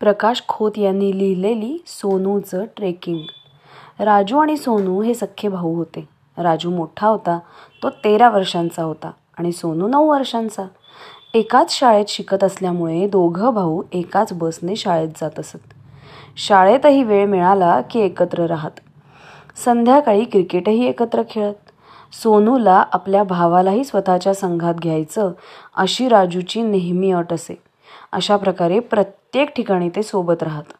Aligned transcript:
प्रकाश 0.00 0.42
खोत 0.48 0.72
यांनी 0.76 1.18
लिहिलेली 1.18 1.84
सोनूचं 1.86 2.64
ट्रेकिंग. 2.76 3.18
राजू 4.00 4.38
आणि 4.38 4.56
सोनू 4.56 5.02
हे 5.02 5.14
सख्खे 5.14 5.48
भाऊ 5.48 5.74
होते. 5.74 6.08
राजू 6.38 6.70
मोठा 6.70 7.06
होता 7.06 7.38
तो 7.82 7.90
तेरा 7.90 8.30
वर्षांचा 8.30 8.82
होता 8.82 9.10
आणि 9.38 9.52
सोनू 9.52 9.88
नऊ 9.88 10.10
वर्षांचा. 10.10 10.64
एकाच 11.34 11.72
शाळेत 11.72 12.04
शिकत 12.08 12.44
असल्यामुळे 12.44 13.08
दोघं 13.08 13.54
भाऊ 13.54 13.82
एकाच 13.92 14.32
बसने 14.32 14.76
शाळेत 14.76 15.08
जात 15.08 15.38
असत. 15.38 15.74
शाळेतही 16.36 17.02
वेळ 17.02 17.26
मिळाला 17.26 17.80
की 17.80 18.00
एकत्र 18.00 18.46
राहत. 18.46 18.80
संध्याकाळी 19.64 20.24
क्रिकेटही 20.24 20.86
एकत्र 20.86 21.22
खेळत. 21.30 21.54
सोनूला 22.22 22.84
आपल्या 22.92 23.22
भावालाही 23.22 23.84
स्वतःच्या 23.84 24.34
संघात 24.34 24.74
घ्यायचं 24.74 25.32
अशी 25.76 26.08
राजूची 26.08 26.62
नेहमी 26.62 27.10
अट 27.10 27.32
असे. 27.32 27.65
अशा 28.16 28.36
प्रकारे 28.36 28.80
प्रत्येक 28.80 29.50
ठिकाणी 29.56 29.88
ते 29.88 30.02
सोबत 30.02 30.42
राहत. 30.42 30.72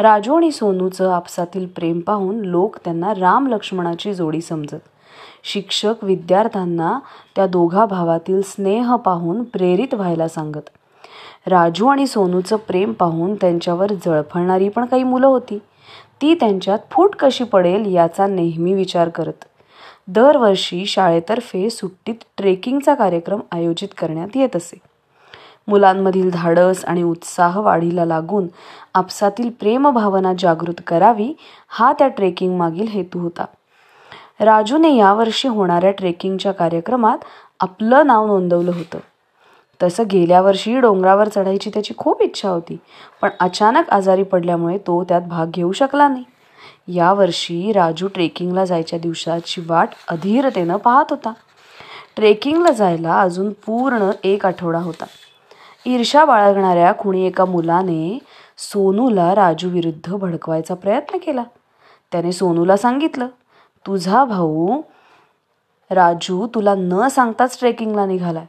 राजू 0.00 0.36
आणि 0.36 0.50
सोनूचं 0.50 1.10
आपसातील 1.10 1.66
प्रेम 1.66 2.00
पाहून 2.00 2.40
लोक 2.40 2.76
त्यांना 2.76 3.12
राम 3.14 3.46
लक्ष्मणाची 3.46 4.14
जोडी 4.14 4.40
समजत. 4.40 4.80
शिक्षक 5.44 5.94
विद्यार्थ्यांना 6.02 6.98
त्या 7.36 7.46
दोघा 7.46 7.86
भावातील 7.86 8.42
स्नेह 8.42 8.96
पाहून 8.96 9.44
प्रेरित 9.44 9.94
व्हायला 9.94 10.28
सांगत. 10.28 10.70
राजू 11.46 11.86
आणि 11.86 12.06
सोनूचं 12.06 12.56
प्रेम 12.56 12.92
पाहून 12.92 13.34
त्यांच्यावर 13.34 13.92
जळफळणारी 13.92 14.68
पण 14.68 14.84
काही 14.84 15.02
मुलं 15.02 15.26
होती. 15.26 15.58
ती 16.22 16.34
त्यांच्यात 16.34 16.78
फूट 16.90 17.16
कशी 17.16 17.44
पडेल 17.44 17.94
याचा 17.94 18.26
नेहमी 18.26 18.74
विचार 18.74 19.08
करत. 19.08 19.44
दरवर्षी 20.08 20.86
शाळेतर्फे 20.86 21.70
सुट्टीत 21.70 22.14
ट्रेकिंगचा 22.36 22.94
कार्यक्रम 22.94 23.40
आयोजित 23.52 23.88
करण्यात 23.98 24.28
येत 24.34 24.56
असे. 24.56 24.93
मुलांमधील 25.68 26.30
धाडस 26.30 26.84
आणि 26.84 27.02
उत्साह 27.02 27.58
वाढीला 27.60 28.04
लागून 28.04 28.46
आपसातील 28.94 29.50
प्रेमभावना 29.50 30.32
जागृत 30.38 30.80
करावी 30.86 31.32
हा 31.68 31.92
त्या 31.92 32.08
ट्रेकिंग 32.08 32.56
मागील 32.58 32.88
हेतू 32.88 33.18
होता. 33.18 33.44
राजूने 34.40 34.94
यावर्षी 34.96 35.48
होणाऱ्या 35.48 35.90
ट्रेकिंगच्या 35.90 36.52
कार्यक्रमात 36.52 37.18
आपलं 37.60 38.06
नाव 38.06 38.26
नोंदवलं 38.26 38.70
होतं. 38.70 38.98
तसं 39.82 40.04
गेल्या 40.12 40.40
वर्षी 40.40 40.80
डोंगरावर 40.80 41.28
चढायची 41.28 41.70
त्याची 41.70 41.94
खूप 41.96 42.22
इच्छा 42.22 42.48
होती 42.48 42.76
पण 43.22 43.28
अचानक 43.40 43.90
आजारी 43.90 44.22
पडल्यामुळे 44.22 44.78
तो 44.78 45.04
त्यात 45.04 45.22
भाग 45.22 45.46
घेऊ 45.50 45.72
शकला 45.72 46.08
नाही. 46.08 46.24
यावर्षी 46.88 47.72
राजू 47.72 48.08
ट्रेकिंगला 48.08 48.64
जायच्या 48.64 48.98
दिवसाची 48.98 49.62
वाट 49.66 49.88
अधीरतेनं 50.08 50.76
पाहत 50.76 51.04
होता. 51.10 51.32
ट्रेकिंगला 52.16 52.72
जायला 52.72 53.20
अजून 53.20 53.52
पूर्ण 53.66 54.10
एक 54.24 54.46
आठवडा 54.46 54.78
होता. 54.78 55.04
ईर्षा 55.86 56.24
बाळगणाऱ्या 56.24 56.92
कुणी 56.92 57.26
एका 57.26 57.44
मुलाने 57.44 58.18
सोनूला 58.58 59.34
राजू 59.34 59.68
विरुद्ध 59.68 60.14
भडकवायचा 60.14 60.74
प्रयत्न 60.74 61.18
केला. 61.18 61.44
त्याने 62.12 62.32
सोनूला 62.32 62.76
सांगितलं 62.76 63.26
तुझा 63.86 64.24
भाऊ 64.24 64.80
राजू 65.90 66.46
तुला 66.54 66.74
न 66.78 67.08
सांगताच 67.08 67.58
ट्रेकिंगला 67.58 68.06
निघालाय. 68.06 68.46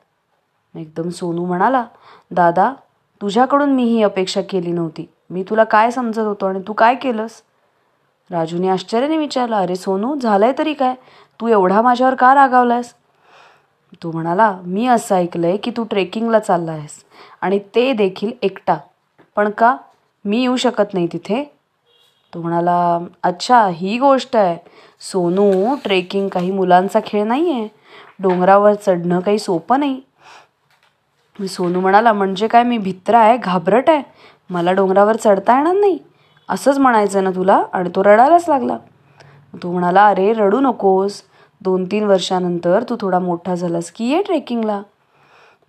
एकदम 0.75 1.09
सोनू 1.09 1.45
म्हणाला 1.45 1.83
दादा 2.31 2.73
तुझ्याकडून 3.22 3.73
मी 3.73 3.83
ही 3.83 4.02
अपेक्षा 4.03 4.42
केली 4.49 4.72
नव्हती. 4.72 5.05
मी 5.30 5.44
तुला 5.44 5.64
काय 5.64 5.92
समजत 5.92 6.20
होतो 6.20 6.45
आणि 6.45 6.59
तू 6.67 6.73
काय 6.73 6.95
केलंस? 6.95 7.42
राजूने 8.31 8.67
आश्चर्याने 8.70 9.17
विचारलं 9.17 9.55
अरे 9.55 9.75
सोनू 9.75 10.16
झालंय 10.20 10.53
तरी 10.58 10.73
काय? 10.73 10.94
तू 11.39 11.47
एवढा 11.47 11.81
माझ्यावर 11.81 12.16
का 12.16 12.33
रागावलायस? 12.36 12.94
तो 14.03 14.11
म्हणाला 14.11 14.52
मी 14.64 14.86
असं 14.88 15.16
ऐकलंय 15.16 15.58
की 15.58 15.72
तू 15.77 15.83
ट्रेकिंगला 15.83 16.39
चालला 16.39 16.72
आहेस 16.72 17.03
आणि 17.41 17.59
ते 17.59 17.93
देखील 17.93 18.31
एकटा. 18.41 18.77
पण 19.35 19.49
का? 19.49 19.77
मी 20.25 20.41
येऊ 20.41 20.55
शकत 20.55 20.93
नाही 20.93 21.07
तिथे. 21.13 21.51
तो 22.33 22.41
म्हणाला 22.41 22.99
अच्छा 23.23 23.67
ही 23.67 23.97
गोष्ट 23.99 24.35
आहे. 24.35 24.57
सोनू 25.11 25.75
ट्रेकिंग 25.83 26.27
काही 26.30 26.52
मुलांचा 26.52 26.99
खेळ 27.05 27.23
नाही 27.23 27.52
आहे 27.52 27.67
डोंगरावर 28.19 28.73
चढणं 28.73 29.19
काही 29.19 29.39
सोपं 29.39 29.80
नाही. 29.80 30.02
सोनू 31.49 31.80
म्हणाला 31.80 32.14
म्हणजे 32.14 32.47
काय? 32.47 32.64
मी 32.64 32.77
भित्र 32.77 33.15
आहे 33.15 33.37
घाबरट 33.37 33.89
आहे. 33.89 34.03
मला 34.49 34.71
डोंगरावर 34.71 35.15
चढता 35.15 35.58
येणार 35.58 35.73
नाही. 35.73 35.97
असंच 36.49 36.77
म्हणायचं 36.77 37.23
ना 37.23 37.30
तुला? 37.31 37.64
आणि 37.73 37.89
तो 37.95 38.03
रडायलाच 38.03 38.49
लागला. 38.49 38.77
तो 39.64 39.71
म्हणाला 39.71 40.08
अरे 40.08 40.33
रडू 40.33 40.59
नकोस. 40.59 41.21
दोन 41.61 41.85
तीन 41.85 42.03
वर्षानंतर 42.03 42.83
तू 42.89 42.95
थोडा 43.02 43.19
मोठा 43.19 43.55
झालास 43.55 43.91
की 43.91 44.05
ये 44.05 44.21
ट्रेकिंगला. 44.21 44.81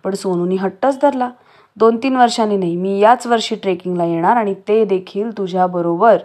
पण 0.03 0.13
सोनूनी 0.13 0.55
हट्टच 0.55 0.99
धरला. 1.01 1.29
दोन 1.77 1.97
तीन 1.97 2.15
वर्षांनी 2.15 2.55
नाही 2.57 2.75
मी 2.75 2.97
याच 2.99 3.25
वर्षी 3.27 3.55
ट्रेकिंगला 3.55 4.05
येणार 4.05 4.37
आणि 4.37 4.53
ते 4.67 4.83
देखील 4.85 5.37
तुझ्याबरोबर 5.37 6.17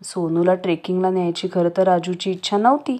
सोनूला 0.00 0.54
ट्रेकिंगला 0.54 1.10
न्यायची 1.10 1.48
खरं 1.54 1.68
तर 1.76 1.82
राजूची 1.82 2.30
इच्छा 2.30 2.56
नव्हती 2.56 2.96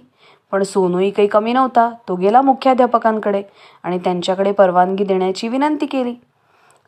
पण 0.53 0.62
सोनूही 0.62 1.11
काही 1.11 1.28
कमी 1.28 1.53
नव्हता. 1.53 1.89
तो 2.09 2.15
गेला 2.17 2.41
मुख्याध्यापकांकडे 2.43 3.43
आणि 3.84 3.99
त्यांच्याकडे 3.99 4.53
परवानगी 4.53 5.05
देण्याची 5.05 5.49
विनंती 5.49 5.87
केली. 5.87 6.15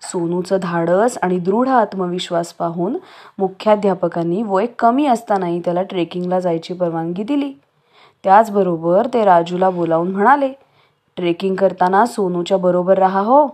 सोनूचं 0.02 0.58
धाडस 0.62 1.18
आणि 1.22 1.38
दृढ 1.38 1.68
आत्मविश्वास 1.68 2.52
पाहून 2.52 2.96
मुख्याध्यापकांनी 3.38 4.42
वय 4.42 4.66
कमी 4.78 5.06
असतानाही 5.06 5.60
त्याला 5.60 5.82
ट्रेकिंगला 5.82 6.40
जायची 6.40 6.74
परवानगी 6.74 7.22
दिली. 7.22 7.52
त्याचबरोबर 8.24 9.06
ते 9.14 9.24
राजूला 9.24 9.70
बोलावून 9.70 10.10
म्हणाले 10.12 10.52
ट्रेकिंग 11.16 11.54
करताना 11.54 12.06
सोनूच्या 12.06 12.56
बरोबर 12.56 12.98
राहा 12.98 13.20
हो. 13.20 13.46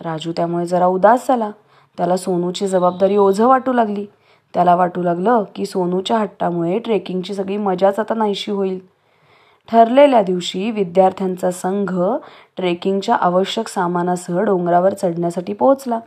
राजू 0.00 0.32
त्यामुळे 0.32 0.66
जरा 0.66 0.86
उदास 0.86 1.28
झाला. 1.28 1.50
त्याला 1.96 2.16
सोनूची 2.16 2.66
जबाबदारी 2.66 3.16
ओझं 3.16 3.46
वाटू 3.46 3.72
लागली. 3.72 4.06
त्याला 4.54 4.74
वाटू 4.74 5.02
लागलं 5.02 5.44
की 5.54 5.66
सोनूच्या 5.66 6.18
हट्टामुळे 6.18 6.78
ट्रेकिंगची 6.78 7.34
सगळी 7.34 7.56
मजाच 7.56 7.98
आता 7.98 8.14
नाहीशी 8.14 8.50
होईल. 8.50 8.78
ठरलेल्या 9.68 10.22
दिवशी 10.22 10.70
विद्यार्थ्यांचा 10.70 11.50
संघ 11.50 12.02
ट्रेकिंगच्या 12.56 13.14
आवश्यक 13.14 13.68
सामानासह 13.68 14.40
डोंगरावर 14.40 14.94
चढण्यासाठी 14.94 15.52
पोहोचला. 15.52 16.00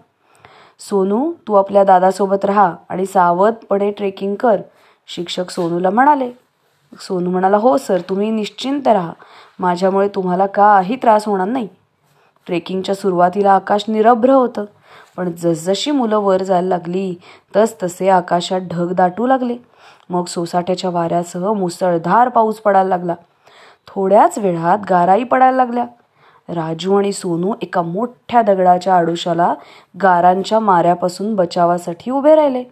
सोनू 0.79 1.31
तू 1.47 1.53
आपल्या 1.53 1.83
दादासोबत 1.83 2.45
राहा 2.45 2.75
आणि 2.89 3.05
सावधपणे 3.05 3.91
ट्रेकिंग 3.91 4.35
कर 4.35 4.61
शिक्षक 5.07 5.49
सोनूला 5.49 5.89
म्हणाले. 5.89 6.31
सोनू 6.99 7.29
म्हणाला 7.29 7.57
हो 7.57 7.77
सर 7.77 8.01
तुम्ही 8.09 8.31
निश्चिंत 8.31 8.87
राहा. 8.87 9.13
माझ्यामुळे 9.59 10.07
तुम्हाला 10.07 10.45
काही 10.45 10.95
त्रास 10.95 11.27
होणार 11.27 11.47
नाही. 11.47 11.67
ट्रेकिंगच्या 12.45 12.95
सुरुवातीला 12.95 13.51
आकाश 13.51 13.85
निरभ्र 13.87 14.29
होतं. 14.29 14.65
पण 15.17 15.31
जसजशी 15.31 15.91
मुलं 15.91 16.17
वर 16.17 16.43
जायला 16.43 16.67
लागली 16.67 17.15
तसतसे 17.55 18.09
आकाशात 18.09 18.61
ढग 18.61 18.93
दाटू 18.93 19.27
लागले. 19.27 19.57
मग 20.09 20.25
सोसाट्याच्या 20.25 20.89
वाऱ्यासह 20.89 21.53
मुसळधार 21.53 22.29
पाऊस 22.29 22.55
पडायला 22.55 22.89
लागला. 22.89 23.15
थोड्याच 23.87 24.37
वेळात 24.37 24.77
गाराई 24.89 25.23
पडायला 25.23 25.57
लागल्या. 25.57 25.85
राजू 26.49 26.97
आणि 26.97 27.11
सोनू 27.11 27.53
एका 27.61 27.81
मोठ्या 27.81 28.41
दगडाच्या 28.41 28.97
आडोशाला 28.97 29.53
गारांच्या 30.01 30.59
माऱ्यापासून 30.59 31.35
बचावासाठी 31.35 32.11
उभे 32.11 32.35
राहिले. 32.35 32.63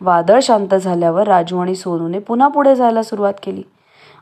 वादळ 0.00 0.40
शांत 0.42 0.74
झाल्यावर 0.74 1.26
राजू 1.26 1.58
आणि 1.58 1.74
सोनूने 1.74 2.18
पुन्हा 2.18 2.48
पुढे 2.48 2.76
जायला 2.76 3.02
सुरुवात 3.02 3.34
केली. 3.42 3.62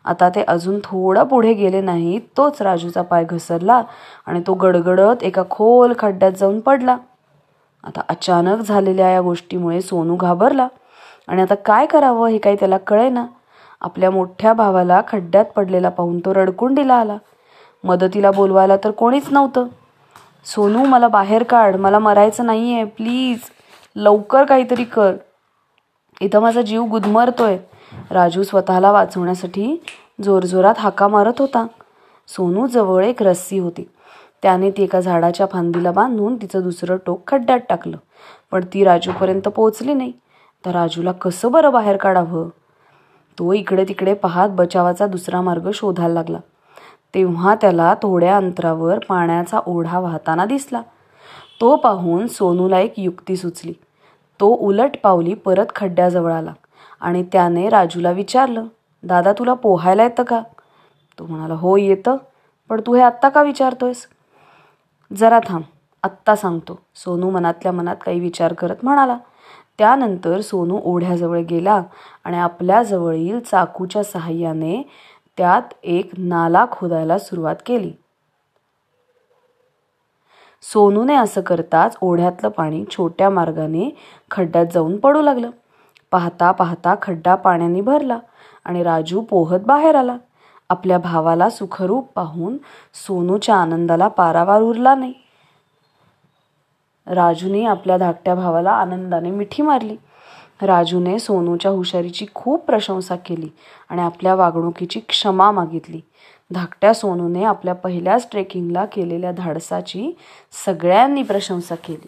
आता 0.06 0.28
ते 0.28 0.43
अजून 0.49 0.78
थोडा 0.84 1.22
पुढे 1.22 1.53
गेले 1.53 1.81
नाहीत 1.81 2.21
तोच 2.37 2.62
राजूचा 2.62 3.03
पाय 3.03 3.25
घसरला 3.25 3.83
आणि 4.27 4.41
तो 4.47 4.55
गडगडत 4.55 5.22
एका 5.22 5.43
खोल 5.50 5.93
खड्ड्यात 5.99 6.33
जाऊन 6.33 6.61
पडला. 6.61 6.97
आता 7.84 8.00
अचानक 8.09 8.61
झालेल्या 8.61 9.11
या 9.11 9.21
गोष्टीमुळे 9.21 9.81
सोनू 9.81 10.16
घाबरला. 10.16 10.69
आणि 11.28 11.43
आता 11.43 11.55
काय 11.55 11.87
करावं 11.87 12.27
हे 12.27 12.39
काही 12.39 12.56
त्याला 12.56 12.78
कळेना. 12.78 13.27
आपल्या 13.81 14.11
मोठ्या 14.11 14.53
भावाला 14.53 15.03
खड्ड्यात 15.09 15.45
पडलेला 15.45 15.89
पाहून 15.89 16.19
तो 16.19 16.34
रडकुंडीला 16.34 16.95
आला. 16.95 17.16
मदतीला 17.84 18.31
बोलवायला 18.31 18.77
तर 18.77 18.91
कोणीच 18.91 19.27
नव्हतं. 19.31 19.66
सोनू 20.45 20.84
मला 20.84 21.09
बाहेर 21.09 21.43
काढ 21.43 21.77
मला 21.77 21.99
मरायचं 21.99 22.47
नाही 22.47 22.75
आहे 22.75 22.84
प्लीज 22.84 23.39
लवकर 23.97 24.45
काहीतरी 24.45 24.84
कर. 24.84 25.15
इथं 26.21 26.41
माझा 26.41 26.63
जीव 26.63 26.84
गुदमरतोय. 26.84 27.57
राजू 28.10 28.42
स्वतःला 28.42 28.92
वाचवण्यासाठी 28.92 29.83
जोरजोरात 30.22 30.74
हाका 30.78 31.09
मारत 31.09 31.33
होता. 31.39 31.66
सोनू 32.28 32.66
जवळ 32.66 33.04
एक 33.04 33.22
रस्सी 33.22 33.59
होती. 33.59 33.89
त्याने 34.42 34.71
ती 34.71 34.83
एका 34.83 35.01
झाडाच्या 35.01 35.47
फांदीला 35.47 35.91
बांधून 35.91 36.36
तिचं 36.36 36.63
दुसरं 36.63 36.97
टोक 37.07 37.22
खड्ड्यात 37.27 37.60
टाकलं. 37.68 37.97
पण 38.51 38.65
ती 38.74 38.84
राजूपर्यंत 38.84 39.48
पोहोचली 39.48 39.95
नाही. 39.95 40.13
तर 40.66 40.71
राजूला 40.71 41.13
कसं 41.13 41.53
बरं 41.53 41.72
बाहेर 41.72 41.97
काढावं? 41.97 42.48
तो 43.39 43.53
इकडे 43.53 43.84
तिकडे 43.84 44.15
पाहत 44.15 44.48
बचावाचा 44.48 45.07
दुसरा 45.07 45.41
मार्ग 45.41 45.71
शोधायला 45.74 46.15
लागला. 46.15 46.39
तेव्हा 47.15 47.54
त्याला 47.54 47.95
थोड्या 47.95 48.36
अंतरावर 48.36 48.98
पाण्याचा 48.98 49.60
ओढा 49.66 49.98
वाहताना 49.98 50.45
दिसला. 50.45 50.83
तो 51.60 51.77
पाहून 51.77 52.27
सोनूला 52.27 52.80
एक 52.80 52.95
युक्ती 52.97 53.36
सुचली. 53.36 53.72
तो 54.41 54.48
उलट 54.48 54.91
पावली 55.03 55.34
परत 55.34 55.66
खड्ड्याजवळ 55.74 56.33
आला 56.33 56.53
आणि 57.01 57.24
त्याने 57.33 57.68
राजूला 57.68 58.10
विचारलं 58.10 58.65
दादा 59.03 59.33
तुला 59.33 59.54
पोहायला 59.54 60.03
येतं 60.03 60.22
का? 60.22 60.43
तो 61.19 61.27
म्हणाला 61.27 61.54
हो 61.54 61.77
येतं. 61.77 62.16
पण 62.69 62.81
तू 62.87 62.95
हे 62.95 63.03
आत्ता 63.03 63.28
का 63.28 63.43
विचारतोयस? 63.43 64.07
जरा 65.16 65.41
थांब 65.48 65.63
आत्ता 66.03 66.37
सांगतो. 66.37 66.78
सोनू 66.95 67.31
मनातल्या 67.31 67.72
मनात 67.72 67.97
काही 68.07 68.21
विचार 68.21 68.53
करत 68.53 68.77
म्हणाला. 68.83 69.19
त्यानंतर 69.78 70.41
सोनू 70.41 70.81
ओढ्याजवळ 70.84 71.39
गेला 71.39 71.83
आणि 72.25 72.39
आपल्याजवळील 72.39 73.41
चाकूच्या 73.41 74.04
सहाय्याने 74.04 74.91
त्यात 75.37 75.63
एक 75.83 76.10
नाला 76.19 76.66
खोदायला 76.71 77.19
सुरुवात 77.19 77.57
केली. 77.66 77.92
सोनूने 80.63 81.15
असं 81.15 81.41
करताच 81.41 81.97
ओढ्यातलं 82.01 82.49
पाणी 82.49 82.84
छोट्या 82.91 83.31
मार्गाने 83.31 83.97
खड्ड्यात 84.31 84.66
जाऊन 84.75 84.97
पडू 84.97 85.22
लागलं. 85.22 85.51
पाहता 86.10 86.53
पाहता 86.53 86.94
खड्डा 87.03 87.34
पाण्याने 87.34 87.80
भरला 87.80 88.18
आणि 88.64 88.82
राजू 88.82 89.20
पोहत 89.20 89.60
बाहेर 89.60 89.94
आला. 89.94 90.16
आपल्या 90.70 90.98
भावाला 90.98 91.50
सुखरूप 91.50 92.12
पाहून 92.14 92.56
सोनूच्या 92.94 93.56
आनंदाला 93.56 94.08
पारावार 94.08 94.62
उरला 94.62 94.94
नाही. 94.94 95.12
राजूने 97.06 97.64
आपल्या 97.64 97.97
धाकट्या 97.97 98.34
भावाला 98.34 98.70
आनंदाने 98.70 99.30
मिठी 99.30 99.62
मारली. 99.62 99.97
राजूने 100.62 101.18
सोनूच्या 101.18 101.70
हुशारीची 101.70 102.26
खूप 102.34 102.64
प्रशंसा 102.64 103.16
केली 103.16 103.48
आणि 103.88 104.03
आपल्या 104.03 104.34
वागणुकीची 104.34 105.00
क्षमा 105.00 105.50
मागितली. 105.50 106.00
धाकट्या 106.50 106.94
सोनूने 106.94 107.44
आपल्या 107.44 107.74
पहिल्याच 107.74 108.28
ट्रेकिंगला 108.30 108.84
केलेल्या 108.84 109.32
धाडसाची 109.32 110.16
सगळ्यांनी 110.66 111.22
प्रशंसा 111.22 111.74
केली. 111.74 112.06